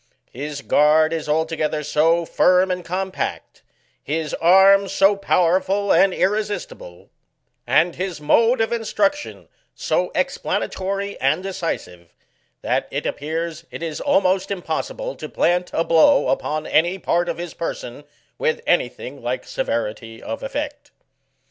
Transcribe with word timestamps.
His 0.31 0.63
guard 0.63 1.13
is 1.13 1.29
altogether 1.29 1.83
so 1.83 2.25
firm 2.25 2.71
and 2.71 2.83
compact, 2.83 3.61
his 4.03 4.33
arms 4.33 4.91
so 4.91 5.15
powerful 5.15 5.93
and 5.93 6.11
irresistible, 6.11 7.11
and 7.67 7.93
his 7.93 8.19
mode 8.19 8.61
of 8.61 8.73
instruction 8.73 9.47
so 9.75 10.11
explanatory 10.15 11.19
and 11.21 11.43
decisive, 11.43 12.15
that, 12.63 12.87
it 12.89 13.05
appears, 13.05 13.65
it 13.69 13.83
is 13.83 14.01
almost 14.01 14.49
impossible 14.49 15.13
to 15.17 15.29
plant 15.29 15.69
a 15.71 15.83
blow 15.83 16.29
upon 16.29 16.65
any 16.65 16.97
part 16.97 17.29
of 17.29 17.37
his 17.37 17.53
person 17.53 18.03
with 18.39 18.59
any 18.65 18.89
thing 18.89 19.21
like 19.21 19.45
severity 19.45 20.19
of 20.19 20.41
efiect. 20.41 20.89